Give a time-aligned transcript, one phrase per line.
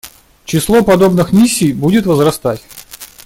[0.45, 2.63] Число подобных миссий будет возрастать.